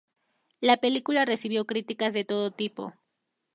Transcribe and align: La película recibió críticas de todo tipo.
La 0.61 0.77
película 0.77 1.25
recibió 1.25 1.67
críticas 1.67 2.11
de 2.11 2.25
todo 2.25 2.49
tipo. 2.49 2.91